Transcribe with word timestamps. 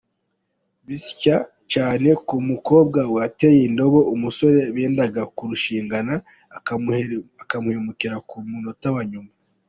Bitsa 0.87 1.35
cyane 1.73 2.09
ku 2.27 2.35
mukobwa 2.49 2.99
wateye 3.15 3.59
indobo 3.69 3.99
umusore 4.13 4.59
bendaga 4.75 5.21
kurushingana, 5.35 6.13
akamuhemukira 7.43 8.15
ku 8.29 8.35
munota 8.49 8.87
wa 8.95 9.03
nyuma. 9.11 9.31